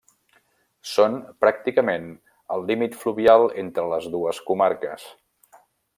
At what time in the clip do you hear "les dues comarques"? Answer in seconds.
3.93-5.05